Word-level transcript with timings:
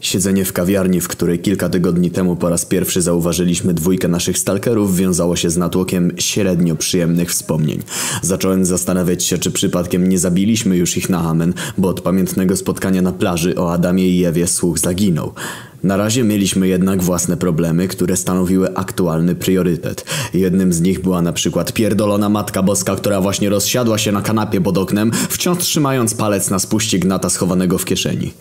Siedzenie 0.00 0.44
w 0.44 0.52
kawiarni, 0.52 1.00
w 1.00 1.08
której 1.08 1.38
kilka 1.38 1.68
tygodni 1.68 2.10
temu 2.10 2.36
po 2.36 2.48
raz 2.48 2.64
pierwszy 2.64 3.02
zauważyliśmy 3.02 3.74
dwójkę 3.74 4.08
naszych 4.08 4.38
stalkerów, 4.38 4.96
wiązało 4.96 5.36
się 5.36 5.50
z 5.50 5.56
natłokiem 5.56 6.12
średnio 6.18 6.76
przyjemnych 6.76 7.30
wspomnień. 7.30 7.82
Zacząłem 8.22 8.64
zastanawiać 8.64 9.24
się, 9.24 9.38
czy 9.38 9.50
przypadkiem 9.50 10.08
nie 10.08 10.18
zabiliśmy 10.18 10.76
już 10.76 10.96
ich 10.96 11.10
na 11.10 11.20
amen, 11.20 11.54
bo 11.78 11.88
od 11.88 12.00
pamiętnego 12.00 12.56
spotkania 12.56 13.02
na 13.02 13.12
plaży 13.12 13.56
o 13.56 13.72
Adamie 13.72 14.08
i 14.08 14.24
Ewie 14.24 14.46
słuch 14.46 14.78
zaginął. 14.78 15.32
Na 15.82 15.96
razie 15.96 16.24
mieliśmy 16.24 16.68
jednak 16.68 17.02
własne 17.02 17.36
problemy, 17.36 17.88
które 17.88 18.16
stanowiły 18.16 18.76
aktualny 18.76 19.34
priorytet. 19.34 20.04
Jednym 20.34 20.72
z 20.72 20.80
nich 20.80 21.00
była 21.00 21.22
na 21.22 21.32
przykład 21.32 21.72
pierdolona 21.72 22.28
Matka 22.28 22.62
Boska, 22.62 22.96
która 22.96 23.20
właśnie 23.20 23.48
rozsiadła 23.48 23.98
się 23.98 24.12
na 24.12 24.22
kanapie 24.22 24.60
pod 24.60 24.78
oknem, 24.78 25.10
wciąż 25.28 25.58
trzymając 25.58 26.14
palec 26.14 26.50
na 26.50 26.58
spuście 26.58 26.98
gnata 26.98 27.30
schowanego 27.30 27.78
w 27.78 27.84
kieszeni. 27.84 28.32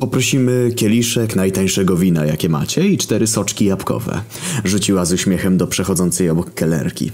Poprosimy 0.00 0.72
kieliszek 0.76 1.36
najtańszego 1.36 1.96
wina, 1.96 2.24
jakie 2.24 2.48
macie 2.48 2.88
i 2.88 2.98
cztery 2.98 3.26
soczki 3.26 3.64
jabłkowe. 3.64 4.20
Rzuciła 4.64 5.04
z 5.04 5.12
uśmiechem 5.12 5.56
do 5.56 5.66
przechodzącej 5.66 6.30
obok 6.30 6.54
kelerki. 6.54 7.12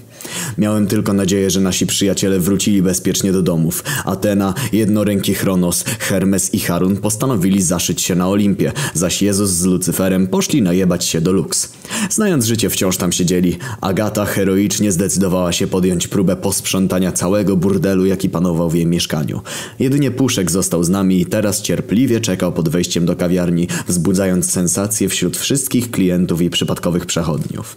Miałem 0.59 0.87
tylko 0.87 1.13
nadzieję, 1.13 1.51
że 1.51 1.61
nasi 1.61 1.87
przyjaciele 1.87 2.41
wrócili 2.41 2.83
bezpiecznie 2.83 3.33
do 3.33 3.43
domów. 3.43 3.85
Atena, 4.05 4.55
jednoręki 4.73 5.35
Chronos, 5.35 5.85
Hermes 5.85 6.55
i 6.55 6.61
Harun 6.61 6.97
postanowili 6.97 7.63
zaszyć 7.63 8.03
się 8.03 8.15
na 8.15 8.29
Olimpie, 8.29 8.73
zaś 8.95 9.23
Jezus 9.23 9.51
z 9.51 9.65
Lucyferem 9.65 10.27
poszli 10.27 10.63
najebać 10.63 11.05
się 11.05 11.21
do 11.21 11.33
Lux. 11.33 11.69
Znając 12.11 12.45
życie 12.45 12.71
wciąż 12.71 12.97
tam 12.97 13.13
siedzieli, 13.13 13.57
Agata 13.81 14.25
heroicznie 14.25 14.93
zdecydowała 14.93 15.53
się 15.53 15.67
podjąć 15.67 16.09
próbę 16.09 16.37
posprzątania 16.37 17.13
całego 17.13 17.57
burdelu, 17.57 18.07
jaki 18.07 18.29
panował 18.29 18.71
w 18.71 18.75
jej 18.75 18.87
mieszkaniu. 18.87 19.41
Jedynie 19.79 20.11
Puszek 20.11 20.51
został 20.51 20.85
z 20.85 20.89
nami 20.89 21.21
i 21.21 21.27
teraz 21.27 21.63
cierpliwie 21.63 22.21
czekał 22.21 22.53
pod 22.53 22.69
wejściem 22.77 23.07
do 23.07 23.17
kawiarni, 23.17 23.69
wzbudzając 23.89 24.51
sensację 24.51 25.09
wśród 25.09 25.37
wszystkich 25.37 25.91
klientów 25.91 26.43
i 26.43 26.51
przypadkowych 26.51 27.07
przechodniów. 27.07 27.77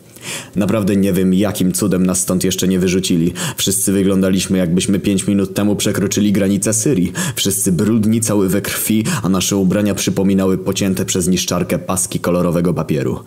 Naprawdę 0.55 0.95
nie 0.95 1.13
wiem, 1.13 1.33
jakim 1.33 1.71
cudem 1.71 2.05
nas 2.05 2.19
stąd 2.19 2.43
jeszcze 2.43 2.67
nie 2.67 2.79
wyrzucili. 2.79 3.33
Wszyscy 3.57 3.91
wyglądaliśmy, 3.91 4.57
jakbyśmy 4.57 4.99
pięć 4.99 5.27
minut 5.27 5.53
temu 5.53 5.75
przekroczyli 5.75 6.31
granicę 6.31 6.73
Syrii. 6.73 7.11
Wszyscy 7.35 7.71
brudni, 7.71 8.21
cały 8.21 8.49
we 8.49 8.61
krwi, 8.61 9.03
a 9.23 9.29
nasze 9.29 9.55
ubrania 9.55 9.95
przypominały 9.95 10.57
pocięte 10.57 11.05
przez 11.05 11.27
niszczarkę 11.27 11.79
paski 11.79 12.19
kolorowego 12.19 12.73
papieru. 12.73 13.19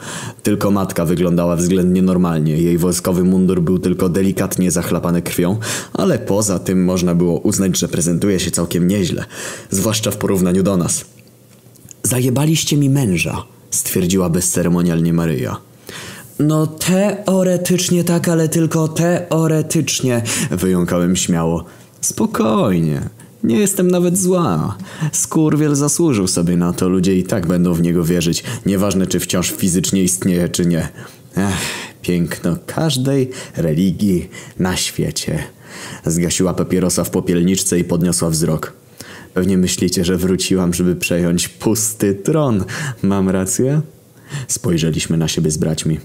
Tylko 0.42 0.70
matka 0.70 1.04
wyglądała 1.04 1.56
względnie 1.56 2.02
normalnie. 2.02 2.56
Jej 2.58 2.78
wojskowy 2.78 3.24
mundur 3.24 3.62
był 3.62 3.78
tylko 3.78 4.08
delikatnie 4.08 4.70
zachlapany 4.70 5.22
krwią, 5.22 5.58
ale 5.92 6.18
poza 6.18 6.58
tym 6.58 6.84
można 6.84 7.14
było 7.14 7.38
uznać, 7.38 7.78
że 7.78 7.88
prezentuje 7.88 8.40
się 8.40 8.50
całkiem 8.50 8.88
nieźle. 8.88 9.24
Zwłaszcza 9.70 10.10
w 10.10 10.16
porównaniu 10.16 10.62
do 10.62 10.76
nas. 10.76 11.11
Zajebaliście 12.02 12.76
mi 12.76 12.90
męża, 12.90 13.44
stwierdziła 13.70 14.30
bezceremonialnie 14.30 15.12
Maryja. 15.12 15.56
No 16.38 16.66
teoretycznie 16.66 18.04
tak, 18.04 18.28
ale 18.28 18.48
tylko 18.48 18.88
teoretycznie, 18.88 20.22
wyjąkałem 20.50 21.16
śmiało. 21.16 21.64
Spokojnie, 22.00 23.08
nie 23.44 23.58
jestem 23.58 23.90
nawet 23.90 24.18
zła. 24.18 24.78
Skurwiel 25.12 25.74
zasłużył 25.74 26.28
sobie 26.28 26.56
na 26.56 26.72
to, 26.72 26.88
ludzie 26.88 27.16
i 27.16 27.24
tak 27.24 27.46
będą 27.46 27.74
w 27.74 27.82
niego 27.82 28.04
wierzyć, 28.04 28.44
nieważne 28.66 29.06
czy 29.06 29.20
wciąż 29.20 29.50
fizycznie 29.50 30.02
istnieje, 30.02 30.48
czy 30.48 30.66
nie. 30.66 30.88
Ech, 31.36 31.54
piękno 32.02 32.56
każdej 32.66 33.30
religii 33.56 34.28
na 34.58 34.76
świecie. 34.76 35.38
Zgasiła 36.06 36.54
papierosa 36.54 37.04
w 37.04 37.10
popielniczce 37.10 37.78
i 37.78 37.84
podniosła 37.84 38.30
wzrok. 38.30 38.81
Pewnie 39.34 39.58
myślicie, 39.58 40.04
że 40.04 40.16
wróciłam, 40.16 40.74
żeby 40.74 40.96
przejąć 40.96 41.48
pusty 41.48 42.14
tron. 42.14 42.64
Mam 43.02 43.28
rację? 43.30 43.80
Spojrzeliśmy 44.48 45.16
na 45.16 45.28
siebie 45.28 45.50
z 45.50 45.56
braćmi. 45.56 46.00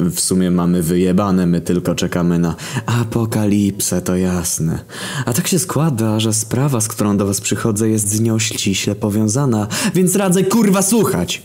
W 0.00 0.20
sumie 0.20 0.50
mamy 0.50 0.82
wyjebane, 0.82 1.46
my 1.46 1.60
tylko 1.60 1.94
czekamy 1.94 2.38
na 2.38 2.56
apokalipsę, 2.86 4.02
to 4.02 4.16
jasne. 4.16 4.78
A 5.26 5.32
tak 5.32 5.48
się 5.48 5.58
składa, 5.58 6.20
że 6.20 6.34
sprawa, 6.34 6.80
z 6.80 6.88
którą 6.88 7.16
do 7.16 7.26
was 7.26 7.40
przychodzę, 7.40 7.88
jest 7.88 8.08
z 8.08 8.20
nią 8.20 8.38
ściśle 8.38 8.94
powiązana, 8.94 9.68
więc 9.94 10.16
radzę 10.16 10.44
kurwa 10.44 10.82
słuchać! 10.82 11.42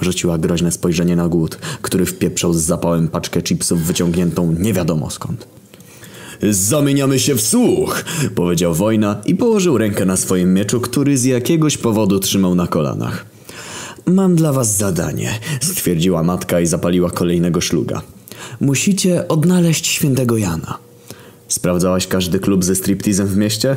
Rzuciła 0.00 0.38
groźne 0.38 0.72
spojrzenie 0.72 1.16
na 1.16 1.28
głód, 1.28 1.58
który 1.82 2.06
wpieprzał 2.06 2.54
z 2.54 2.62
zapałem 2.62 3.08
paczkę 3.08 3.42
chipsów 3.42 3.82
wyciągniętą 3.82 4.52
nie 4.58 4.72
wiadomo 4.72 5.10
skąd. 5.10 5.46
Zamieniamy 6.50 7.18
się 7.18 7.34
w 7.34 7.40
słuch, 7.40 8.04
powiedział 8.34 8.74
Wojna 8.74 9.20
i 9.26 9.34
położył 9.34 9.78
rękę 9.78 10.04
na 10.04 10.16
swoim 10.16 10.54
mieczu, 10.54 10.80
który 10.80 11.18
z 11.18 11.24
jakiegoś 11.24 11.76
powodu 11.76 12.18
trzymał 12.18 12.54
na 12.54 12.66
kolanach. 12.66 13.26
Mam 14.06 14.36
dla 14.36 14.52
was 14.52 14.76
zadanie, 14.76 15.30
stwierdziła 15.62 16.22
matka 16.22 16.60
i 16.60 16.66
zapaliła 16.66 17.10
kolejnego 17.10 17.60
szluga. 17.60 18.02
Musicie 18.60 19.28
odnaleźć 19.28 19.86
świętego 19.86 20.36
Jana. 20.36 20.78
Sprawdzałaś 21.48 22.06
każdy 22.06 22.38
klub 22.38 22.64
ze 22.64 22.74
striptizem 22.74 23.26
w 23.26 23.36
mieście? 23.36 23.76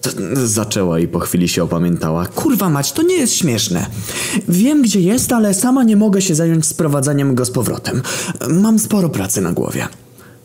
To 0.00 0.10
zaczęła 0.46 0.98
i 0.98 1.08
po 1.08 1.18
chwili 1.18 1.48
się 1.48 1.62
opamiętała. 1.62 2.26
Kurwa 2.26 2.70
mać, 2.70 2.92
to 2.92 3.02
nie 3.02 3.14
jest 3.14 3.34
śmieszne. 3.34 3.86
Wiem 4.48 4.82
gdzie 4.82 5.00
jest, 5.00 5.32
ale 5.32 5.54
sama 5.54 5.84
nie 5.84 5.96
mogę 5.96 6.22
się 6.22 6.34
zająć 6.34 6.66
sprowadzaniem 6.66 7.34
go 7.34 7.44
z 7.44 7.50
powrotem. 7.50 8.02
Mam 8.48 8.78
sporo 8.78 9.08
pracy 9.08 9.40
na 9.40 9.52
głowie. 9.52 9.88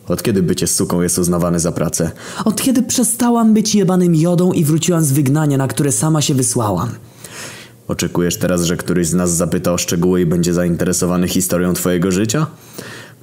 Od 0.07 0.23
kiedy 0.23 0.43
bycie 0.43 0.67
suką 0.67 1.01
jest 1.01 1.19
uznawane 1.19 1.59
za 1.59 1.71
pracę? 1.71 2.11
Od 2.45 2.61
kiedy 2.61 2.83
przestałam 2.83 3.53
być 3.53 3.75
jebanym 3.75 4.15
jodą 4.15 4.51
i 4.51 4.63
wróciłam 4.63 5.03
z 5.03 5.11
wygnania, 5.11 5.57
na 5.57 5.67
które 5.67 5.91
sama 5.91 6.21
się 6.21 6.33
wysłałam. 6.33 6.89
Oczekujesz 7.87 8.37
teraz, 8.37 8.63
że 8.63 8.77
któryś 8.77 9.07
z 9.07 9.13
nas 9.13 9.31
zapyta 9.31 9.73
o 9.73 9.77
szczegóły 9.77 10.21
i 10.21 10.25
będzie 10.25 10.53
zainteresowany 10.53 11.27
historią 11.27 11.73
twojego 11.73 12.11
życia? 12.11 12.47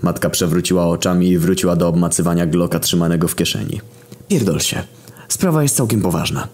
Matka 0.02 0.30
przewróciła 0.30 0.86
oczami 0.86 1.28
i 1.28 1.38
wróciła 1.38 1.76
do 1.76 1.88
obmacywania 1.88 2.46
gloka 2.46 2.78
trzymanego 2.78 3.28
w 3.28 3.34
kieszeni. 3.34 3.80
Pierdol 4.28 4.60
się. 4.60 4.82
Sprawa 5.28 5.62
jest 5.62 5.76
całkiem 5.76 6.00
poważna. 6.00 6.48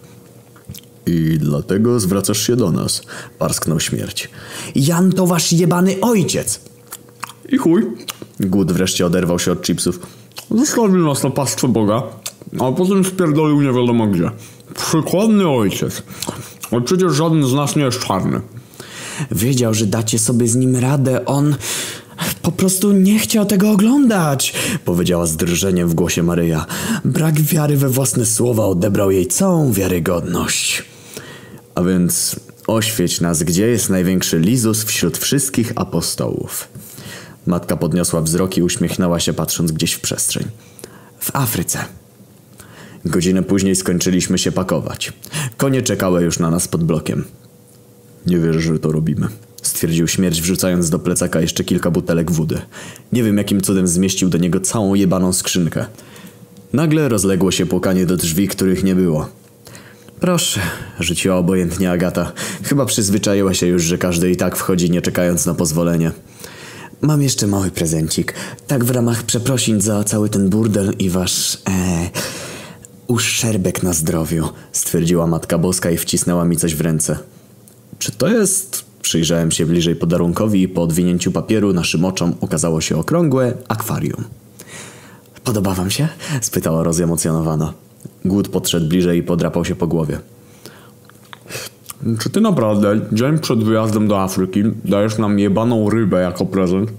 I 1.05 1.37
dlatego 1.39 1.99
zwracasz 1.99 2.47
się 2.47 2.55
do 2.55 2.71
nas, 2.71 3.01
parsknął 3.39 3.79
śmierć. 3.79 4.29
Jan 4.75 5.11
to 5.11 5.27
wasz 5.27 5.53
jebany 5.53 5.95
ojciec! 6.01 6.61
I 7.49 7.57
chuj. 7.57 7.83
Głód 8.39 8.71
wreszcie 8.71 9.05
oderwał 9.05 9.39
się 9.39 9.51
od 9.51 9.61
chipsów. 9.61 10.18
Zostawił 10.51 11.07
nas 11.07 11.23
na 11.23 11.29
pastwę 11.29 11.67
Boga, 11.67 12.03
a 12.59 12.71
potem 12.71 13.05
spierdolił 13.05 13.61
nie 13.61 13.73
wiadomo 13.73 14.07
gdzie. 14.07 14.31
Przykładny 14.75 15.49
ojciec. 15.49 16.03
Ale 16.71 16.81
przecież 16.81 17.13
żaden 17.13 17.45
z 17.45 17.53
nas 17.53 17.75
nie 17.75 17.83
jest 17.83 17.99
czarny. 17.99 18.41
Wiedział, 19.31 19.73
że 19.73 19.85
dacie 19.85 20.19
sobie 20.19 20.47
z 20.47 20.55
nim 20.55 20.75
radę. 20.75 21.25
On 21.25 21.55
po 22.41 22.51
prostu 22.51 22.91
nie 22.91 23.19
chciał 23.19 23.45
tego 23.45 23.71
oglądać, 23.71 24.53
powiedziała 24.85 25.25
z 25.25 25.37
drżeniem 25.37 25.89
w 25.89 25.93
głosie 25.93 26.23
Maryja. 26.23 26.65
Brak 27.05 27.41
wiary 27.41 27.77
we 27.77 27.89
własne 27.89 28.25
słowa 28.25 28.65
odebrał 28.65 29.11
jej 29.11 29.27
całą 29.27 29.71
wiarygodność. 29.71 30.83
A 31.75 31.83
więc 31.83 32.35
oświeć 32.67 33.21
nas, 33.21 33.43
gdzie 33.43 33.67
jest 33.67 33.89
największy 33.89 34.39
Lizus 34.39 34.83
wśród 34.83 35.17
wszystkich 35.17 35.73
apostołów. 35.75 36.67
Matka 37.49 37.77
podniosła 37.77 38.21
wzrok 38.21 38.57
i 38.57 38.63
uśmiechnęła 38.63 39.19
się 39.19 39.33
patrząc 39.33 39.71
gdzieś 39.71 39.93
w 39.93 40.01
przestrzeń. 40.01 40.45
W 41.19 41.35
Afryce. 41.35 41.79
Godzinę 43.05 43.43
później 43.43 43.75
skończyliśmy 43.75 44.37
się 44.37 44.51
pakować. 44.51 45.13
Konie 45.57 45.81
czekały 45.81 46.23
już 46.23 46.39
na 46.39 46.49
nas 46.49 46.67
pod 46.67 46.83
blokiem. 46.83 47.25
Nie 48.25 48.39
wierzę, 48.39 48.59
że 48.59 48.79
to 48.79 48.91
robimy. 48.91 49.27
Stwierdził 49.61 50.07
śmierć, 50.07 50.41
wrzucając 50.41 50.89
do 50.89 50.99
plecaka 50.99 51.41
jeszcze 51.41 51.63
kilka 51.63 51.91
butelek 51.91 52.31
wody. 52.31 52.61
Nie 53.13 53.23
wiem, 53.23 53.37
jakim 53.37 53.61
cudem 53.61 53.87
zmieścił 53.87 54.29
do 54.29 54.37
niego 54.37 54.59
całą 54.59 54.93
jebaną 54.93 55.33
skrzynkę. 55.33 55.85
Nagle 56.73 57.09
rozległo 57.09 57.51
się 57.51 57.65
płakanie 57.65 58.05
do 58.05 58.17
drzwi, 58.17 58.47
których 58.47 58.83
nie 58.83 58.95
było. 58.95 59.29
Proszę, 60.19 60.61
rzuciła 60.99 61.35
obojętnie 61.37 61.91
Agata. 61.91 62.31
Chyba 62.63 62.85
przyzwyczaiła 62.85 63.53
się 63.53 63.67
już, 63.67 63.83
że 63.83 63.97
każdy 63.97 64.31
i 64.31 64.37
tak 64.37 64.55
wchodzi, 64.55 64.91
nie 64.91 65.01
czekając 65.01 65.45
na 65.45 65.53
pozwolenie. 65.53 66.11
Mam 67.01 67.21
jeszcze 67.21 67.47
mały 67.47 67.71
prezencik. 67.71 68.33
Tak 68.67 68.83
w 68.85 68.91
ramach 68.91 69.23
przeprosin 69.23 69.81
za 69.81 70.03
cały 70.03 70.29
ten 70.29 70.49
burdel 70.49 70.93
i 70.99 71.09
wasz... 71.09 71.57
E, 71.69 72.09
uszczerbek 73.07 73.83
na 73.83 73.93
zdrowiu, 73.93 74.49
stwierdziła 74.71 75.27
Matka 75.27 75.57
Boska 75.57 75.91
i 75.91 75.97
wcisnęła 75.97 76.45
mi 76.45 76.57
coś 76.57 76.75
w 76.75 76.81
ręce. 76.81 77.17
Czy 77.99 78.11
to 78.11 78.27
jest... 78.27 78.89
Przyjrzałem 79.01 79.51
się 79.51 79.65
bliżej 79.65 79.95
podarunkowi 79.95 80.61
i 80.61 80.67
po 80.67 80.81
odwinięciu 80.83 81.31
papieru 81.31 81.73
naszym 81.73 82.05
oczom 82.05 82.35
okazało 82.41 82.81
się 82.81 82.97
okrągłe 82.97 83.53
akwarium. 83.67 84.23
Podoba 85.43 85.73
wam 85.73 85.89
się? 85.91 86.07
spytała 86.41 86.83
rozemocjonowana. 86.83 87.73
Głód 88.25 88.47
podszedł 88.47 88.87
bliżej 88.87 89.19
i 89.19 89.23
podrapał 89.23 89.65
się 89.65 89.75
po 89.75 89.87
głowie. 89.87 90.19
Czy 92.19 92.29
ty 92.29 92.41
naprawdę 92.41 92.99
dzień 93.11 93.39
przed 93.39 93.63
wyjazdem 93.63 94.07
do 94.07 94.21
Afryki 94.21 94.63
dajesz 94.85 95.17
nam 95.17 95.39
jebaną 95.39 95.89
rybę 95.89 96.21
jako 96.21 96.45
prezent? 96.45 96.91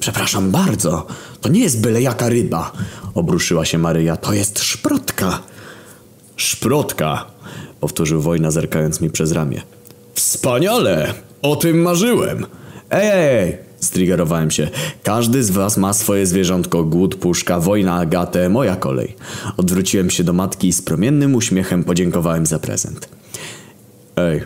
Przepraszam 0.00 0.50
bardzo, 0.50 1.06
to 1.40 1.48
nie 1.48 1.60
jest 1.60 1.80
byle 1.80 2.02
jaka 2.02 2.28
ryba, 2.28 2.72
obruszyła 3.14 3.64
się 3.64 3.78
Maryja, 3.78 4.16
to 4.16 4.32
jest 4.32 4.58
szprotka. 4.58 5.38
Szprotka, 6.36 7.26
powtórzył 7.80 8.20
wojna 8.20 8.50
zerkając 8.50 9.00
mi 9.00 9.10
przez 9.10 9.32
ramię. 9.32 9.62
Wspaniale! 10.14 11.14
O 11.42 11.56
tym 11.56 11.82
marzyłem! 11.82 12.46
Ej, 12.90 13.10
ej! 13.12 13.58
Striggerowałem 13.80 14.50
się. 14.50 14.68
Każdy 15.02 15.44
z 15.44 15.50
was 15.50 15.76
ma 15.76 15.92
swoje 15.92 16.26
zwierzątko. 16.26 16.84
Głód, 16.84 17.14
puszka, 17.14 17.60
wojna, 17.60 17.94
agatę, 17.94 18.48
moja 18.48 18.76
kolej. 18.76 19.16
Odwróciłem 19.56 20.10
się 20.10 20.24
do 20.24 20.32
matki 20.32 20.68
i 20.68 20.72
z 20.72 20.82
promiennym 20.82 21.34
uśmiechem 21.34 21.84
podziękowałem 21.84 22.46
za 22.46 22.58
prezent. 22.58 23.19
Ej, 24.20 24.42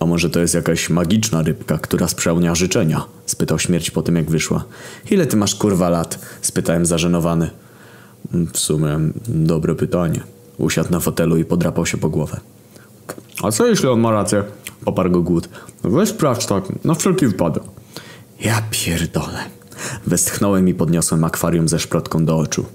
a 0.00 0.06
może 0.06 0.30
to 0.30 0.40
jest 0.40 0.54
jakaś 0.54 0.90
magiczna 0.90 1.42
rybka, 1.42 1.78
która 1.78 2.08
spełnia 2.08 2.54
życzenia? 2.54 3.04
Spytał 3.26 3.58
śmierć 3.58 3.90
po 3.90 4.02
tym, 4.02 4.16
jak 4.16 4.30
wyszła. 4.30 4.64
Ile 5.10 5.26
ty 5.26 5.36
masz 5.36 5.54
kurwa 5.54 5.88
lat? 5.88 6.18
Spytałem 6.42 6.86
zażenowany. 6.86 7.50
W 8.52 8.58
sumie 8.58 8.98
dobre 9.28 9.74
pytanie. 9.74 10.20
Usiadł 10.58 10.92
na 10.92 11.00
fotelu 11.00 11.36
i 11.36 11.44
podrapał 11.44 11.86
się 11.86 11.98
po 11.98 12.08
głowę. 12.08 12.40
A 13.42 13.50
co 13.50 13.66
jeśli 13.66 13.88
on 13.88 14.00
ma 14.00 14.10
rację? 14.10 14.44
Oparł 14.84 15.10
go 15.10 15.22
głód. 15.22 15.48
Weź 15.84 16.08
sprawdź 16.08 16.46
tak, 16.46 16.84
na 16.84 16.94
wszelki 16.94 17.26
wypadek. 17.26 17.62
Ja 18.40 18.62
pierdolę. 18.70 19.38
Westchnąłem 20.06 20.68
i 20.68 20.74
podniosłem 20.74 21.24
akwarium 21.24 21.68
ze 21.68 21.78
szprotką 21.78 22.24
do 22.24 22.36
oczu. 22.36 22.66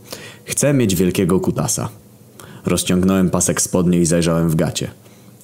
Chcę 0.45 0.73
mieć 0.73 0.95
wielkiego 0.95 1.39
kutasa. 1.39 1.89
Rozciągnąłem 2.65 3.29
pasek 3.29 3.61
spodni 3.61 3.97
i 3.97 4.05
zajrzałem 4.05 4.49
w 4.49 4.55
gacie. 4.55 4.91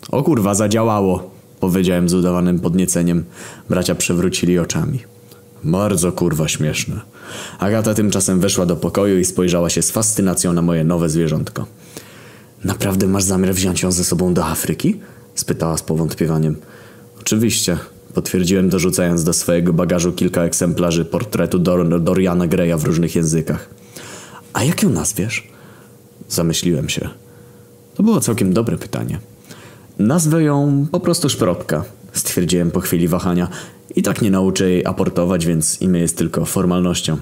O 0.10 0.24
kurwa, 0.24 0.54
zadziałało! 0.54 1.32
Powiedziałem 1.60 2.10
z 2.10 2.14
udawanym 2.14 2.60
podnieceniem. 2.60 3.24
Bracia 3.70 3.96
przewrócili 3.96 4.60
oczami. 4.60 5.00
Bardzo 5.64 6.12
kurwa 6.12 6.48
śmieszne. 6.48 7.02
Agata 7.60 7.94
tymczasem 7.94 8.40
weszła 8.40 8.66
do 8.66 8.76
pokoju 8.76 9.20
i 9.20 9.26
spojrzała 9.26 9.70
się 9.70 9.82
z 9.82 9.92
fascynacją 9.92 10.54
na 10.54 10.62
moje 10.62 10.84
nowe 10.84 11.10
zwierzątko. 11.10 11.66
Naprawdę 12.64 13.08
masz 13.08 13.24
zamiar 13.24 13.54
wziąć 13.54 13.84
ją 13.84 13.92
ze 13.92 14.04
sobą 14.04 14.34
do 14.34 14.46
Afryki? 14.46 15.00
spytała 15.36 15.78
z 15.78 15.84
powątpiewaniem. 15.84 16.56
Oczywiście, 17.22 17.78
potwierdziłem 18.14 18.70
dorzucając 18.70 19.24
do 19.24 19.34
swojego 19.34 19.74
bagażu 19.74 20.14
kilka 20.14 20.42
egzemplarzy 20.44 21.06
portretu 21.06 21.60
Dor 21.60 22.02
Doriana 22.02 22.48
Greya 22.48 22.78
w 22.78 22.84
różnych 22.84 23.16
językach. 23.16 23.70
A 24.54 24.64
jak 24.64 24.84
ją 24.84 24.90
nazwiesz? 24.90 25.48
Zamyśliłem 26.30 26.90
się. 26.90 27.10
To 27.96 28.04
było 28.04 28.22
całkiem 28.22 28.54
dobre 28.54 28.78
pytanie. 28.78 29.20
Nazwę 30.00 30.44
ją 30.44 30.86
po 30.92 31.00
prostu 31.00 31.30
Szprotka, 31.30 31.84
stwierdziłem 32.14 32.72
po 32.72 32.80
chwili 32.80 33.08
wahania. 33.08 33.48
I 33.96 34.02
tak 34.02 34.22
nie 34.22 34.32
nauczę 34.32 34.70
jej 34.70 34.86
aportować, 34.86 35.46
więc 35.46 35.82
imię 35.82 36.00
jest 36.00 36.18
tylko 36.18 36.46
formalnością. 36.46 37.18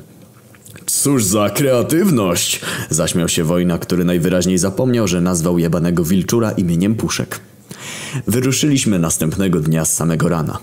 Cóż 0.86 1.26
za 1.26 1.50
kreatywność! 1.50 2.62
Zaśmiał 2.90 3.30
się 3.30 3.44
wojna, 3.44 3.78
który 3.78 4.06
najwyraźniej 4.06 4.58
zapomniał, 4.58 5.08
że 5.08 5.22
nazwał 5.22 5.60
jebanego 5.60 6.04
wilczura 6.04 6.52
imieniem 6.52 6.96
Puszek. 6.96 7.40
Wyruszyliśmy 8.28 9.00
następnego 9.00 9.60
dnia 9.60 9.86
z 9.86 9.94
samego 9.94 10.30
rana. 10.30 10.60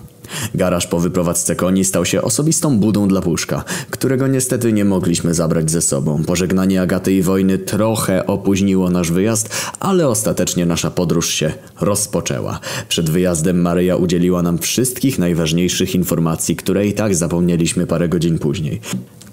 Garaż 0.55 0.87
po 0.87 0.99
wyprowadzce 0.99 1.55
koni 1.55 1.85
stał 1.85 2.05
się 2.05 2.21
osobistą 2.21 2.79
budą 2.79 3.07
dla 3.07 3.21
Puszka, 3.21 3.63
którego 3.89 4.27
niestety 4.27 4.73
nie 4.73 4.85
mogliśmy 4.85 5.33
zabrać 5.33 5.71
ze 5.71 5.81
sobą. 5.81 6.23
Pożegnanie 6.23 6.81
Agaty 6.81 7.13
i 7.13 7.21
wojny 7.21 7.57
trochę 7.57 8.27
opóźniło 8.27 8.89
nasz 8.89 9.11
wyjazd, 9.11 9.49
ale 9.79 10.07
ostatecznie 10.07 10.65
nasza 10.65 10.91
podróż 10.91 11.29
się 11.29 11.53
rozpoczęła. 11.81 12.59
Przed 12.89 13.09
wyjazdem 13.09 13.61
Maryja 13.61 13.95
udzieliła 13.95 14.41
nam 14.41 14.57
wszystkich 14.57 15.19
najważniejszych 15.19 15.95
informacji, 15.95 16.55
które 16.55 16.87
i 16.87 16.93
tak 16.93 17.15
zapomnieliśmy 17.15 17.87
parę 17.87 18.09
godzin 18.09 18.39
później. 18.39 18.81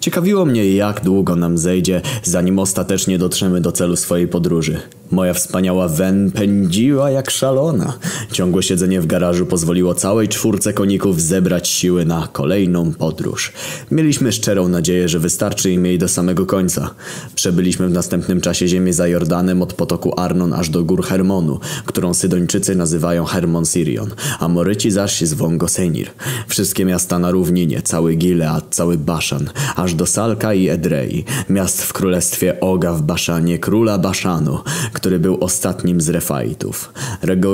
Ciekawiło 0.01 0.45
mnie, 0.45 0.75
jak 0.75 1.01
długo 1.05 1.37
nam 1.37 1.59
zejdzie, 1.59 2.01
zanim 2.23 2.59
ostatecznie 2.59 3.19
dotrzemy 3.19 3.61
do 3.61 3.73
celu 3.73 3.97
swojej 3.97 4.29
podróży. 4.29 4.81
Moja 5.11 5.35
wspaniała 5.35 5.89
Wen 5.89 6.31
pędziła 6.31 7.11
jak 7.11 7.31
szalona. 7.31 7.99
Ciągłe 8.33 8.63
siedzenie 8.63 9.01
w 9.01 9.07
garażu 9.07 9.47
pozwoliło 9.47 9.95
całej 9.95 10.29
czwórce 10.29 10.73
koników 10.73 11.23
zebrać 11.23 11.69
siły 11.69 12.05
na 12.05 12.29
kolejną 12.33 12.93
podróż. 12.93 13.53
Mieliśmy 13.91 14.33
szczerą 14.33 14.69
nadzieję, 14.69 15.09
że 15.09 15.19
wystarczy 15.19 15.73
im 15.73 15.87
jej 15.87 15.99
do 15.99 16.09
samego 16.09 16.47
końca. 16.47 16.91
Przebyliśmy 17.35 17.89
w 17.89 17.93
następnym 17.93 18.41
czasie 18.41 18.69
ziemię 18.69 18.93
za 18.93 19.09
Jordanem 19.09 19.63
od 19.63 19.73
potoku 19.73 20.21
Arnon 20.21 20.53
aż 20.53 20.69
do 20.69 20.85
gór 20.85 21.05
Hermonu, 21.05 21.61
którą 21.87 22.15
Sydończycy 22.15 22.75
nazywają 22.75 23.25
Hermon 23.25 23.65
Sirion, 23.65 24.11
a 24.39 24.49
Moryci 24.49 24.91
zaś 24.91 25.21
zwą 25.21 25.59
go 25.59 25.69
Senir. 25.69 26.11
Wszystkie 26.49 26.85
miasta 26.85 27.19
na 27.19 27.31
równinie, 27.31 27.83
cały 27.83 28.15
Gilead, 28.15 28.65
cały 28.71 28.99
Baszan, 28.99 29.51
aż 29.77 29.95
do 29.95 30.07
Salka 30.07 30.55
i 30.55 30.69
Edrei, 30.69 31.25
miast 31.49 31.83
w 31.83 31.93
królestwie 31.93 32.61
Oga 32.61 32.93
w 32.93 33.03
Baszanie, 33.03 33.59
króla 33.59 33.99
Baszanu, 33.99 34.59
który 34.99 35.19
był 35.19 35.45
ostatnim 35.45 36.01
z 36.01 36.09
Refaitów. 36.09 36.93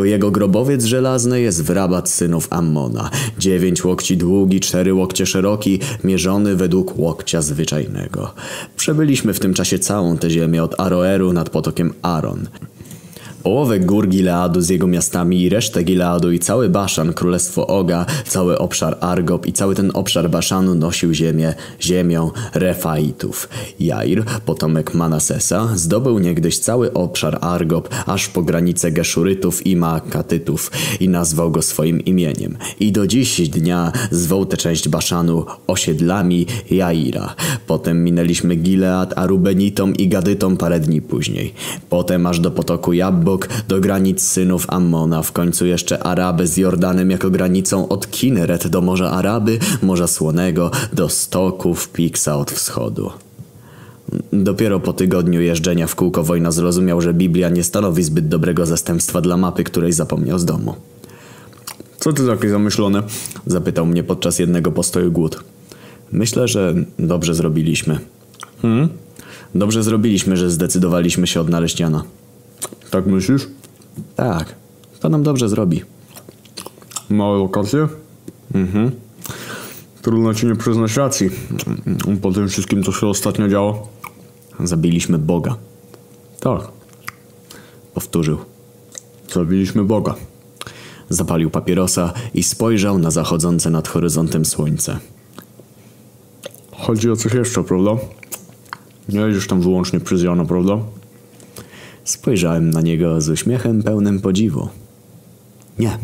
Jego 0.02 0.30
grobowiec 0.30 0.84
żelazny 0.84 1.40
jest 1.40 1.62
w 1.62 1.70
rabat 1.70 2.08
synów 2.08 2.46
Ammona. 2.50 3.10
Dziewięć 3.38 3.84
łokci 3.84 4.16
długi, 4.16 4.60
cztery 4.60 4.94
łokcie 4.94 5.26
szeroki, 5.26 5.80
mierzony 6.04 6.56
według 6.56 6.98
łokcia 6.98 7.42
zwyczajnego. 7.42 8.34
Przebyliśmy 8.76 9.32
w 9.34 9.40
tym 9.40 9.54
czasie 9.54 9.78
całą 9.78 10.18
tę 10.18 10.30
ziemię 10.30 10.62
od 10.62 10.80
Aroeru 10.80 11.32
nad 11.32 11.50
potokiem 11.50 11.92
Aron. 12.02 12.46
Połowę 13.44 13.80
gór 13.80 14.08
Gileadu 14.08 14.60
z 14.60 14.68
jego 14.68 14.86
miastami 14.86 15.42
i 15.42 15.48
resztę 15.48 15.84
Gileadu 15.84 16.32
i 16.32 16.38
cały 16.38 16.68
Baszan, 16.68 17.12
królestwo 17.12 17.66
Oga, 17.66 18.06
cały 18.26 18.58
obszar 18.58 18.96
Argob 19.00 19.46
i 19.46 19.52
cały 19.52 19.74
ten 19.74 19.90
obszar 19.94 20.30
Baszanu 20.30 20.74
nosił 20.74 21.14
ziemię, 21.14 21.54
ziemią 21.80 22.30
Refaitów. 22.54 23.48
Jair, 23.80 24.24
potomek 24.46 24.94
Manasesa, 24.94 25.68
zdobył 25.74 26.18
niegdyś 26.18 26.58
cały 26.58 26.92
obszar 26.92 27.38
Argob, 27.40 27.88
aż 28.06 28.28
po 28.28 28.42
granicę 28.42 28.92
Geszurytów 28.92 29.66
i 29.66 29.76
Maakatytów 29.76 30.70
i 31.00 31.08
nazwał 31.08 31.50
go 31.50 31.62
swoim 31.62 32.00
imieniem. 32.00 32.56
I 32.80 32.92
do 32.92 33.06
dziś 33.06 33.48
dnia 33.48 33.92
zwał 34.10 34.46
tę 34.46 34.56
część 34.56 34.88
Baszanu 34.88 35.44
osiedlami 35.66 36.46
Jaira. 36.70 37.34
Potem 37.66 38.04
minęliśmy 38.04 38.56
Gilead, 38.56 39.12
a 39.16 39.26
Rubenitom 39.26 39.94
i 39.96 40.08
Gadytom 40.08 40.56
parę 40.56 40.80
dni 40.80 41.02
później. 41.02 41.54
Potem 41.90 42.26
aż 42.26 42.40
do 42.40 42.50
potoku 42.50 42.92
Jabbo 42.92 43.33
do 43.68 43.80
granic 43.80 44.22
synów 44.22 44.66
Ammona, 44.68 45.22
w 45.22 45.32
końcu 45.32 45.66
jeszcze 45.66 46.02
Araby 46.02 46.46
z 46.46 46.56
Jordanem 46.56 47.10
jako 47.10 47.30
granicą 47.30 47.88
od 47.88 48.10
Kineret 48.10 48.66
do 48.68 48.80
Morza 48.80 49.10
Araby, 49.10 49.58
Morza 49.82 50.06
Słonego, 50.06 50.70
do 50.92 51.08
stoków 51.08 51.88
Piksa 51.88 52.36
od 52.36 52.50
wschodu. 52.50 53.10
Dopiero 54.32 54.80
po 54.80 54.92
tygodniu 54.92 55.40
jeżdżenia 55.40 55.86
w 55.86 55.94
kółko 55.94 56.24
wojna 56.24 56.50
zrozumiał, 56.50 57.00
że 57.00 57.14
Biblia 57.14 57.48
nie 57.48 57.64
stanowi 57.64 58.02
zbyt 58.02 58.28
dobrego 58.28 58.66
zastępstwa 58.66 59.20
dla 59.20 59.36
mapy, 59.36 59.64
której 59.64 59.92
zapomniał 59.92 60.38
z 60.38 60.44
domu. 60.44 60.74
Co 62.00 62.12
ty 62.12 62.26
takie 62.26 62.50
zamyślone? 62.50 63.02
Zapytał 63.46 63.86
mnie 63.86 64.04
podczas 64.04 64.38
jednego 64.38 64.72
postoju 64.72 65.12
głód. 65.12 65.44
Myślę, 66.12 66.48
że 66.48 66.74
dobrze 66.98 67.34
zrobiliśmy. 67.34 67.98
Hmm? 68.62 68.88
Dobrze 69.54 69.82
zrobiliśmy, 69.82 70.36
że 70.36 70.50
zdecydowaliśmy 70.50 71.26
się 71.26 71.40
odnaleźć 71.40 71.80
Jana. 71.80 72.04
Tak 72.94 73.06
myślisz? 73.06 73.48
Tak, 74.16 74.54
to 75.00 75.08
nam 75.08 75.22
dobrze 75.22 75.48
zrobi. 75.48 75.82
Małe 77.10 77.38
lokacje? 77.38 77.88
Mhm. 78.54 78.90
Trudno 80.02 80.34
ci 80.34 80.46
nie 80.46 80.56
przyznać 80.56 80.96
racji. 80.96 81.30
Po 82.22 82.32
tym 82.32 82.48
wszystkim, 82.48 82.82
co 82.82 82.92
się 82.92 83.06
ostatnio 83.06 83.48
działo. 83.48 83.88
Zabiliśmy 84.60 85.18
Boga. 85.18 85.56
Tak, 86.40 86.60
Powtórzył. 87.94 88.38
zabiliśmy 89.32 89.84
Boga. 89.84 90.14
Zapalił 91.08 91.50
papierosa 91.50 92.12
i 92.34 92.42
spojrzał 92.42 92.98
na 92.98 93.10
zachodzące 93.10 93.70
nad 93.70 93.88
horyzontem 93.88 94.44
słońce. 94.44 94.98
Chodzi 96.72 97.10
o 97.10 97.16
coś 97.16 97.34
jeszcze, 97.34 97.64
prawda? 97.64 97.90
Nie 99.08 99.20
jedziesz 99.20 99.46
tam 99.46 99.60
wyłącznie 99.60 100.00
przez 100.00 100.22
Jana, 100.22 100.44
prawda? 100.44 100.78
Spojrzałem 102.04 102.70
na 102.70 102.80
niego 102.80 103.20
z 103.20 103.28
uśmiechem 103.28 103.82
pełnym 103.82 104.20
podziwu. 104.20 104.68
Nie, 105.78 105.98